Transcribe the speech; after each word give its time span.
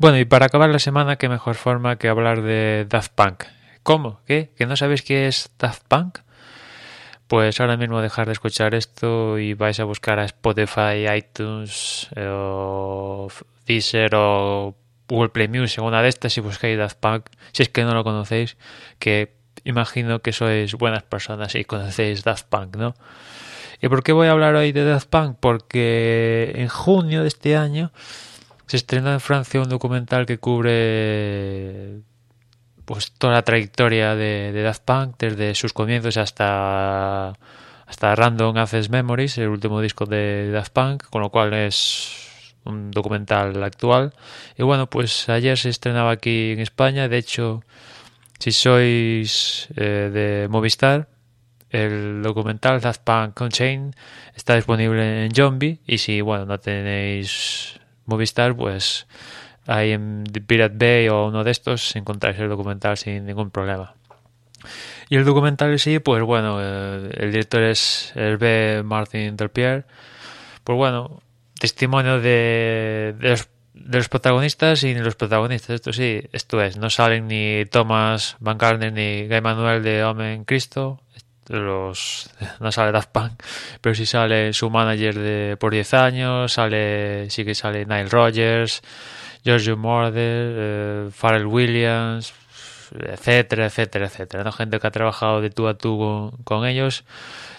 Bueno, 0.00 0.18
y 0.18 0.24
para 0.24 0.46
acabar 0.46 0.70
la 0.70 0.78
semana, 0.78 1.16
qué 1.16 1.28
mejor 1.28 1.56
forma 1.56 1.96
que 1.96 2.08
hablar 2.08 2.40
de 2.40 2.86
Daft 2.88 3.12
Punk. 3.14 3.44
¿Cómo? 3.82 4.22
¿Qué? 4.26 4.50
¿Que 4.56 4.64
no 4.64 4.74
sabéis 4.74 5.02
qué 5.02 5.26
es 5.26 5.50
Daft 5.58 5.82
Punk? 5.88 6.20
Pues 7.28 7.60
ahora 7.60 7.76
mismo 7.76 8.00
dejar 8.00 8.24
de 8.24 8.32
escuchar 8.32 8.74
esto 8.74 9.38
y 9.38 9.52
vais 9.52 9.78
a 9.78 9.84
buscar 9.84 10.18
a 10.18 10.24
Spotify, 10.24 11.06
iTunes 11.14 12.08
eh, 12.16 12.26
o 12.32 13.28
Deezer 13.66 14.14
o 14.14 14.74
Google 15.06 15.28
Play 15.28 15.48
Music, 15.48 15.84
una 15.84 16.00
de 16.00 16.08
estas 16.08 16.34
y 16.38 16.40
buscáis 16.40 16.78
Daft 16.78 16.96
Punk, 16.98 17.26
si 17.52 17.64
es 17.64 17.68
que 17.68 17.84
no 17.84 17.92
lo 17.92 18.02
conocéis, 18.02 18.56
que 18.98 19.34
imagino 19.64 20.20
que 20.20 20.32
sois 20.32 20.76
buenas 20.76 21.02
personas 21.02 21.54
y 21.56 21.66
conocéis 21.66 22.24
Daft 22.24 22.46
Punk, 22.46 22.76
¿no? 22.76 22.94
¿Y 23.82 23.88
por 23.88 24.02
qué 24.02 24.12
voy 24.12 24.28
a 24.28 24.30
hablar 24.30 24.54
hoy 24.54 24.72
de 24.72 24.82
Daft 24.82 25.10
Punk? 25.10 25.36
Porque 25.40 26.52
en 26.54 26.68
junio 26.68 27.20
de 27.20 27.28
este 27.28 27.54
año 27.58 27.92
se 28.70 28.76
estrenó 28.76 29.12
en 29.12 29.18
Francia 29.18 29.60
un 29.60 29.68
documental 29.68 30.26
que 30.26 30.38
cubre 30.38 32.02
pues 32.84 33.10
toda 33.10 33.32
la 33.32 33.42
trayectoria 33.42 34.14
de, 34.14 34.62
Daft 34.62 34.84
Punk 34.84 35.16
desde 35.18 35.56
sus 35.56 35.72
comienzos 35.72 36.16
hasta 36.16 37.32
hasta 37.84 38.14
Random 38.14 38.56
Access 38.56 38.88
Memories, 38.88 39.38
el 39.38 39.48
último 39.48 39.80
disco 39.80 40.06
de 40.06 40.52
Daft 40.52 40.72
Punk, 40.72 41.02
con 41.10 41.20
lo 41.20 41.30
cual 41.30 41.52
es 41.52 42.54
un 42.62 42.92
documental 42.92 43.60
actual. 43.64 44.14
Y 44.56 44.62
bueno, 44.62 44.88
pues 44.88 45.28
ayer 45.28 45.58
se 45.58 45.70
estrenaba 45.70 46.12
aquí 46.12 46.52
en 46.52 46.60
España, 46.60 47.08
de 47.08 47.18
hecho, 47.18 47.64
si 48.38 48.52
sois 48.52 49.66
eh, 49.74 50.10
de 50.12 50.46
Movistar, 50.48 51.08
el 51.70 52.22
documental 52.22 52.80
Daft 52.80 53.02
Punk 53.02 53.40
Unchained 53.40 53.94
está 54.36 54.54
disponible 54.54 55.24
en 55.24 55.34
Zombie 55.34 55.80
y 55.84 55.98
si 55.98 56.20
bueno 56.20 56.46
no 56.46 56.60
tenéis 56.60 57.79
Movistar, 58.10 58.54
pues 58.54 59.06
ahí 59.66 59.92
en 59.92 60.24
Pirate 60.46 60.74
Bay 60.76 61.08
o 61.08 61.28
uno 61.28 61.44
de 61.44 61.50
estos 61.52 61.94
encontráis 61.96 62.38
el 62.38 62.48
documental 62.48 62.96
sin 62.96 63.24
ningún 63.24 63.50
problema. 63.50 63.94
Y 65.08 65.16
el 65.16 65.24
documental 65.24 65.70
en 65.70 65.78
sí, 65.78 65.98
pues 65.98 66.22
bueno, 66.22 66.58
eh, 66.60 67.10
el 67.14 67.32
director 67.32 67.62
es 67.62 68.12
Hervé 68.14 68.82
Martin 68.82 69.36
Delpierre. 69.36 69.84
Pues 70.64 70.76
bueno, 70.76 71.22
testimonio 71.58 72.20
de, 72.20 73.14
los, 73.18 73.48
de, 73.74 74.02
protagonistas 74.08 74.82
y 74.84 74.94
los 74.94 75.16
protagonistas. 75.16 75.76
Esto 75.76 75.92
sí, 75.92 76.22
esto 76.32 76.62
es, 76.62 76.76
no 76.76 76.90
salen 76.90 77.28
ni 77.28 77.64
Thomas 77.66 78.36
Van 78.40 78.58
Gardner 78.58 78.92
ni 78.92 79.26
Guy 79.26 79.40
Manuel 79.40 79.82
de 79.82 80.04
Homem 80.04 80.44
Cristo, 80.44 81.00
los 81.50 82.30
no 82.60 82.72
sale 82.72 82.92
Daft 82.92 83.10
Punk, 83.10 83.42
pero 83.80 83.94
sí 83.94 84.06
sale 84.06 84.52
su 84.52 84.70
manager 84.70 85.18
de 85.18 85.56
por 85.58 85.72
10 85.72 85.94
años, 85.94 86.52
sale 86.52 87.28
sí 87.30 87.44
que 87.44 87.54
sale 87.54 87.84
Nile 87.84 88.08
Rogers, 88.08 88.82
Giorgio 89.44 89.76
Moroder, 89.76 90.54
eh, 90.56 91.10
Pharrell 91.12 91.46
Williams, 91.46 92.32
etcétera, 92.92 93.66
etcétera, 93.66 94.06
etcétera, 94.06 94.52
gente 94.52 94.78
que 94.78 94.86
ha 94.86 94.90
trabajado 94.90 95.40
de 95.40 95.50
tú 95.50 95.68
a 95.68 95.74
tú 95.74 96.32
con, 96.44 96.66
ellos, 96.66 97.04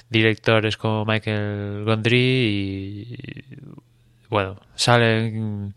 directores 0.10 0.78
como 0.78 1.06
Michael 1.06 1.84
Gondry 1.86 2.18
y, 2.18 3.44
bueno, 4.30 4.58
salen 4.76 5.76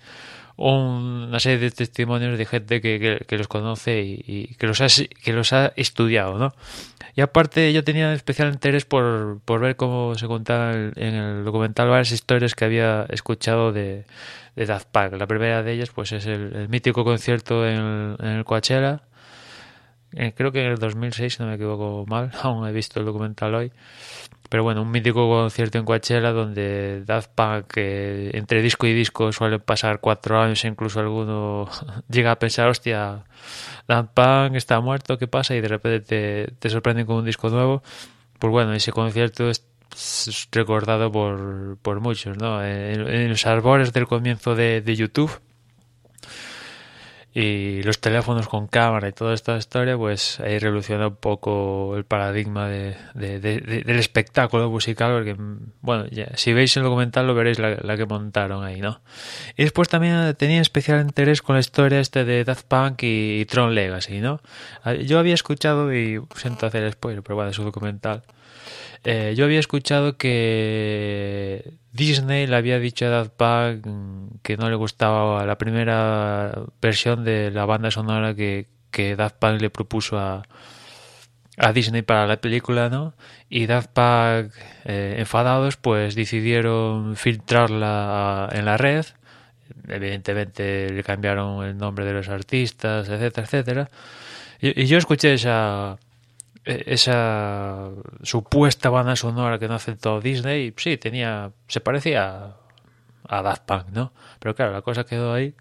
una 0.57 1.41
serie 1.41 1.59
de 1.59 1.71
testimonios 1.71 2.39
de 2.39 2.47
gente 2.47 2.81
que, 2.81 3.25
que, 3.27 3.39
los 3.39 3.49
conoce 3.49 4.03
y, 4.03 4.55
que 4.59 4.67
los 4.67 4.81
ha, 4.81 4.87
que 5.23 5.33
los 5.33 5.53
ha 5.53 5.73
estudiado, 5.77 6.39
¿no? 6.39 6.55
Y 7.17 7.21
aparte 7.21 7.73
yo 7.73 7.85
tenía 7.85 8.13
especial 8.13 8.53
interés 8.53 8.85
por, 8.85 9.41
por 9.45 9.61
ver 9.61 9.77
cómo 9.77 10.15
se 10.17 10.27
contaban 10.27 10.93
en 10.97 11.15
el 11.15 11.45
documental 11.45 11.89
varias 11.89 12.13
historias 12.13 12.55
que 12.55 12.65
había 12.65 13.07
escuchado 13.09 13.73
de, 13.73 14.05
de 14.57 14.67
Daft 14.67 14.89
Punk. 14.91 15.15
La 15.15 15.27
primera 15.27 15.63
de 15.63 15.73
ellas 15.73 15.91
pues 15.95 16.13
es 16.13 16.27
el, 16.27 16.69
mítico 16.69 17.05
concierto 17.05 17.67
en 17.67 17.77
el, 17.77 18.17
en 18.21 18.45
Coachella. 18.45 19.03
Eh, 20.17 20.33
creo 20.37 20.53
que 20.53 20.61
en 20.61 20.73
el 20.73 20.79
2006, 20.79 21.35
si 21.35 21.43
no 21.43 21.49
me 21.49 21.55
equivoco 21.57 22.05
mal, 22.09 22.31
aún 22.43 22.67
he 22.67 22.73
visto 22.73 23.01
el 23.01 23.07
documental 23.07 23.55
hoy. 23.55 23.73
Pero 24.49 24.63
bueno, 24.63 24.83
un 24.83 24.91
mítico 24.91 25.29
concierto 25.29 25.79
en 25.79 25.85
Coachella 25.85 26.31
donde 26.31 27.03
Daft 27.05 27.31
Punk, 27.35 27.73
entre 27.77 28.63
disco 28.63 28.87
y 28.87 28.93
disco 28.93 29.33
suelen 29.33 29.61
pasar 29.61 30.01
cuatro 30.01 30.41
años, 30.41 30.65
incluso 30.65 31.01
alguno 31.01 31.69
llega 32.09 32.33
a 32.33 32.39
pensar, 32.39 32.69
hostia, 32.69 33.25
Daft 33.89 34.11
Punk 34.15 34.55
está 34.55 34.81
muerto, 34.81 35.19
¿qué 35.19 35.27
pasa? 35.27 35.57
Y 35.57 35.61
de 35.61 35.69
repente 35.69 36.01
te, 36.01 36.53
te 36.59 36.71
sorprenden 36.71 37.07
con 37.07 37.17
un 37.17 37.25
disco 37.25 37.49
nuevo. 37.51 37.83
Pues 38.39 38.51
bueno, 38.51 38.75
ese 38.75 38.93
concierto 38.93 39.49
es 39.51 39.65
recordado 40.53 41.11
por, 41.11 41.79
por 41.83 42.01
muchos, 42.01 42.37
¿no? 42.37 42.65
En, 42.65 43.29
los 43.29 43.47
arbores 43.47 43.93
del 43.93 44.07
comienzo 44.07 44.55
de, 44.55 44.81
de 44.81 44.97
YouTube 44.97 45.41
y 47.37 47.83
los 47.83 48.01
teléfonos 48.01 48.47
con 48.47 48.69
cámara 48.69 49.09
y 49.09 49.13
toda 49.13 49.35
esta 49.35 49.57
historia, 49.57 49.97
pues 49.97 50.39
ahí 50.39 50.61
revoluciona 50.61 51.09
un 51.09 51.17
poco 51.17 51.97
el 51.97 52.05
paradigma 52.05 52.69
de, 52.69 52.97
del 53.15 53.99
espectáculo 53.99 54.71
musical, 54.71 55.13
porque, 55.13 55.37
bueno, 55.81 56.07
si 56.37 56.53
veis 56.53 56.77
el 56.77 56.85
documental 56.85 57.27
lo 57.27 57.35
veréis 57.35 57.59
la, 57.59 57.97
que 57.97 58.07
montaron 58.07 58.65
ahí, 58.65 58.81
¿no? 58.81 59.01
Y 59.57 59.65
después 59.65 59.89
también 59.89 60.33
tenía 60.37 60.61
especial 60.61 61.01
interés 61.01 61.43
con 61.43 61.57
la 61.57 61.61
historia 61.61 61.99
este 61.99 62.25
de 62.25 62.45
Daft 62.45 62.67
Punk 62.69 63.03
y, 63.03 63.45
Tron 63.47 63.75
Legacy, 63.75 64.21
¿no? 64.21 64.41
Yo 65.05 65.19
había 65.19 65.35
escuchado, 65.35 65.93
y 65.93 66.21
siento 66.37 66.67
hacer 66.67 66.93
spoiler, 66.93 67.25
pero 67.25 67.35
bueno, 67.35 67.51
es 67.51 67.59
un 67.59 67.65
documental, 67.65 68.23
eh, 69.03 69.35
yo 69.37 69.45
había 69.45 69.59
escuchado 69.59 70.17
que 70.17 71.75
Disney 71.95 72.49
le 72.49 72.57
había 72.57 72.81
dicho 72.81 73.07
a 73.07 73.09
Daft 73.09 73.35
Punk 73.37 74.41
que 74.43 74.57
no 74.57 74.69
le 74.69 74.75
gustaba 74.75 75.47
la 75.47 75.57
primera 75.57 76.53
versión 76.83 77.25
de 77.25 77.53
la 77.53 77.67
banda 77.67 77.93
sonora 77.93 78.35
que, 78.35 78.67
que 78.91 79.15
Daft 79.15 79.37
Punk 79.37 79.61
le 79.61 79.71
propuso 79.71 80.19
a, 80.19 80.43
a 81.57 81.73
Disney 81.73 82.03
para 82.03 82.27
la 82.27 82.41
película, 82.41 82.89
¿no? 82.89 83.15
Y 83.49 83.67
Daft 83.67 83.91
Punk, 83.93 84.53
eh, 84.85 85.15
enfadados, 85.19 85.77
pues 85.77 86.17
decidieron 86.17 87.15
filtrarla 87.15 88.49
en 88.53 88.65
la 88.65 88.77
red. 88.77 89.07
Evidentemente 89.87 90.91
le 90.91 91.05
cambiaron 91.05 91.65
el 91.65 91.79
nombre 91.79 92.05
de 92.05 92.13
los 92.13 92.29
artistas, 92.29 93.09
etcétera, 93.09 93.45
etcétera. 93.47 93.91
y 94.61 94.87
yo 94.87 94.99
escuché 94.99 95.35
esa, 95.35 95.97
esa 96.65 97.91
supuesta 98.23 98.91
banda 98.91 99.17
sonora 99.17 99.59
que 99.59 99.69
no 99.69 99.75
aceptó 99.75 100.21
Disney, 100.21 100.73
sí, 100.77 100.97
tenía, 100.97 101.53
se 101.69 101.81
parecía 101.81 102.57
a 103.29 103.43
Daft 103.43 103.63
Punk, 103.65 103.89
¿no? 103.91 104.13
Pero 104.39 104.55
claro, 104.55 104.73
la 104.73 104.83
cosa 104.83 105.05
quedó 105.05 105.33
ahí. 105.35 105.55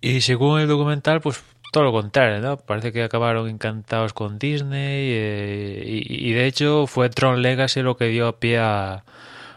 Y 0.00 0.20
según 0.20 0.60
el 0.60 0.68
documental, 0.68 1.20
pues 1.20 1.42
todo 1.72 1.84
lo 1.84 1.92
contrario, 1.92 2.40
¿no? 2.40 2.56
Parece 2.56 2.92
que 2.92 3.02
acabaron 3.02 3.48
encantados 3.48 4.12
con 4.12 4.38
Disney 4.38 5.10
eh, 5.12 5.82
y, 5.86 6.32
de 6.32 6.46
hecho 6.46 6.86
fue 6.86 7.10
Tron 7.10 7.42
Legacy 7.42 7.82
lo 7.82 7.96
que 7.96 8.06
dio 8.06 8.38
pie 8.38 8.58
a, 8.58 9.04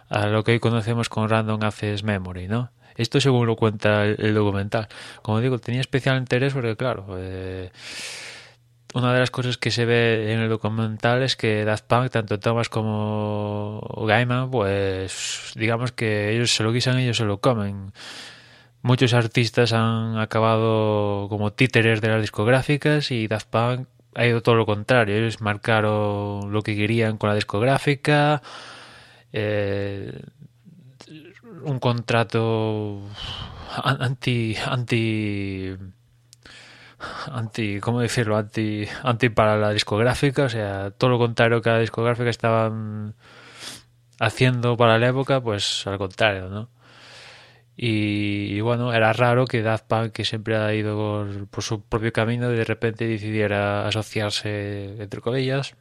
lo 0.09 0.43
que 0.43 0.53
hoy 0.53 0.59
conocemos 0.59 1.09
con 1.09 1.29
Random 1.29 1.63
Access 1.63 2.03
Memory, 2.03 2.47
¿no? 2.47 2.71
Esto 2.95 3.21
según 3.21 3.47
lo 3.47 3.55
cuenta 3.55 4.03
el, 4.05 4.33
documental. 4.33 4.89
Como 5.21 5.39
digo, 5.39 5.59
tenía 5.59 5.79
especial 5.79 6.17
interés 6.17 6.53
porque, 6.53 6.75
claro, 6.75 7.05
eh, 7.17 7.71
una 8.93 9.13
de 9.13 9.19
las 9.19 9.31
cosas 9.31 9.57
que 9.57 9.71
se 9.71 9.85
ve 9.85 10.33
en 10.33 10.39
el 10.39 10.49
documental 10.49 11.21
es 11.23 11.35
que 11.35 11.63
Daft 11.63 11.85
Punk, 11.85 12.09
tanto 12.09 12.39
Thomas 12.39 12.69
como 12.69 13.81
Gaiman, 14.07 14.49
pues 14.49 15.53
digamos 15.55 15.91
que 15.91 16.33
ellos 16.33 16.53
se 16.53 16.63
lo 16.63 16.71
guisan, 16.71 16.97
ellos 16.97 17.17
se 17.17 17.25
lo 17.25 17.39
comen. 17.39 17.93
Muchos 18.81 19.13
artistas 19.13 19.73
han 19.73 20.17
acabado 20.17 21.27
como 21.29 21.51
títeres 21.53 22.01
de 22.01 22.07
las 22.09 22.21
discográficas 22.21 23.11
y 23.11 23.27
Daft 23.27 23.47
Punk 23.47 23.87
ha 24.15 24.25
ido 24.25 24.41
todo 24.41 24.55
lo 24.55 24.65
contrario. 24.65 25.15
Ellos 25.15 25.41
marcaron 25.41 26.51
lo 26.51 26.61
que 26.61 26.75
querían 26.75 27.17
con 27.17 27.29
la 27.29 27.35
discográfica, 27.35 28.41
eh, 29.33 30.19
un 31.63 31.79
contrato 31.79 33.01
anti 33.83 34.55
anti 34.65 35.75
anti, 37.31 37.79
¿cómo 37.79 38.01
decirlo? 38.01 38.37
Anti, 38.37 38.87
anti 39.03 39.29
para 39.29 39.57
la 39.57 39.71
discográfica, 39.71 40.43
o 40.43 40.49
sea, 40.49 40.91
todo 40.91 41.09
lo 41.11 41.17
contrario 41.17 41.61
que 41.61 41.69
la 41.69 41.79
discográfica 41.79 42.29
estaban 42.29 43.15
haciendo 44.19 44.77
para 44.77 44.97
la 44.97 45.07
época, 45.07 45.41
pues 45.41 45.85
al 45.87 45.97
contrario, 45.97 46.49
¿no? 46.49 46.69
Y, 47.81 48.59
bueno, 48.59 48.93
era 48.93 49.13
raro 49.13 49.45
que 49.45 49.61
Daft 49.61 49.85
Punk, 49.87 50.11
que 50.11 50.25
siempre 50.25 50.57
ha 50.57 50.73
ido 50.73 51.25
por, 51.49 51.63
su 51.63 51.81
propio 51.81 52.11
camino, 52.11 52.49
de 52.49 52.65
repente 52.65 53.07
decidiera 53.07 53.87
asociarse, 53.87 55.01
entre 55.01 55.21
comillas, 55.21 55.75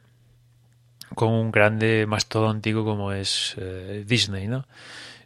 con 1.13 1.33
un 1.33 1.51
grande 1.51 2.05
mastodóntico 2.07 2.85
como 2.85 3.11
es 3.11 3.55
eh, 3.57 4.05
Disney, 4.07 4.47
¿no? 4.47 4.65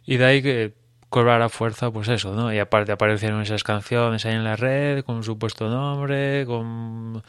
Y 0.04 0.16
de 0.16 0.24
ahí 0.24 0.42
que 0.42 0.74
a 1.20 1.48
fuerza, 1.48 1.90
pues 1.90 2.08
eso, 2.08 2.34
¿no? 2.34 2.52
Y 2.52 2.58
aparte 2.58 2.92
aparecieron 2.92 3.40
esas 3.42 3.62
canciones 3.62 4.26
ahí 4.26 4.34
en 4.34 4.44
la 4.44 4.56
red 4.56 5.04
con 5.04 5.22
supuesto 5.22 5.68
nombre, 5.68 6.44
con 6.46 7.22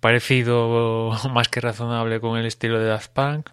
parecido 0.00 1.12
más 1.32 1.48
que 1.48 1.60
razonable 1.60 2.20
con 2.20 2.38
el 2.38 2.46
estilo 2.46 2.78
de 2.78 2.86
Daft 2.86 3.12
Punk. 3.12 3.50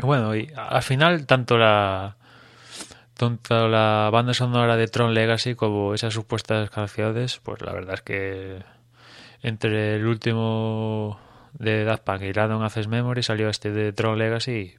Bueno, 0.00 0.34
y 0.34 0.50
al 0.56 0.82
final 0.82 1.26
tanto 1.26 1.58
la 1.58 2.16
tanto 3.14 3.68
la 3.68 4.08
banda 4.10 4.34
sonora 4.34 4.76
de 4.76 4.88
Tron 4.88 5.14
Legacy 5.14 5.54
como 5.54 5.94
esas 5.94 6.14
supuestas 6.14 6.70
canciones, 6.70 7.40
pues 7.42 7.60
la 7.62 7.72
verdad 7.72 7.94
es 7.94 8.02
que 8.02 8.62
entre 9.42 9.96
el 9.96 10.06
último 10.06 11.20
de 11.52 11.84
Daft 11.84 12.04
Punk 12.04 12.22
y 12.22 12.32
Random 12.32 12.62
Access 12.62 12.88
Memory 12.88 13.22
salió 13.22 13.48
este 13.48 13.70
de 13.70 13.92
Tron 13.92 14.18
Legacy. 14.18 14.76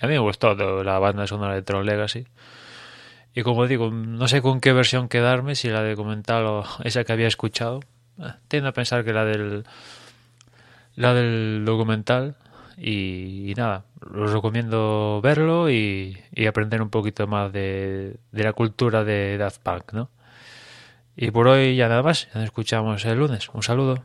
Y 0.00 0.04
a 0.04 0.08
mí 0.08 0.14
me 0.14 0.18
gustó 0.18 0.54
la 0.54 0.98
banda 0.98 1.26
sonora 1.26 1.54
de 1.54 1.62
Tron 1.62 1.86
Legacy. 1.86 2.26
Y 3.34 3.42
como 3.42 3.66
digo, 3.66 3.90
no 3.90 4.28
sé 4.28 4.42
con 4.42 4.60
qué 4.60 4.72
versión 4.72 5.08
quedarme, 5.08 5.56
si 5.56 5.68
la 5.68 5.82
de 5.82 5.90
documental 5.90 6.46
o 6.46 6.64
esa 6.84 7.04
que 7.04 7.12
había 7.12 7.26
escuchado. 7.26 7.80
Eh, 8.18 8.32
tiendo 8.48 8.68
a 8.68 8.72
pensar 8.72 9.04
que 9.04 9.12
la 9.12 9.24
del 9.24 9.64
la 10.96 11.12
del 11.14 11.64
documental 11.64 12.36
y, 12.76 13.52
nada, 13.56 13.84
os 14.00 14.32
recomiendo 14.32 15.20
verlo 15.22 15.70
y, 15.70 16.18
y, 16.32 16.46
aprender 16.46 16.82
un 16.82 16.90
poquito 16.90 17.26
más 17.26 17.52
de, 17.52 18.16
de 18.30 18.42
la 18.44 18.52
cultura 18.52 19.02
de 19.04 19.36
Daft 19.38 19.60
Punk, 19.62 19.92
¿no? 19.92 20.10
Y 21.16 21.30
por 21.30 21.48
hoy 21.48 21.76
ya 21.76 21.88
nada 21.88 22.02
más, 22.02 22.28
nos 22.34 22.44
escuchamos 22.44 23.04
el 23.04 23.18
lunes. 23.18 23.48
Un 23.52 23.62
saludo. 23.62 24.04